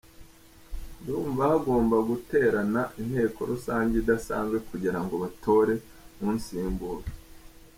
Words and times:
Ndumva 0.99 1.41
hagomba 1.51 1.97
guterana 2.09 2.81
inteko 3.01 3.39
rusange 3.51 3.93
idasanzwe 4.01 4.57
kugira 4.69 4.99
ngo 5.03 5.15
batore 5.23 5.73
unsimbura. 6.27 7.07